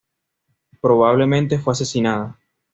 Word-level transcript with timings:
Probablemente 0.81 1.59
fue 1.59 1.73
asesinada. 1.73 2.39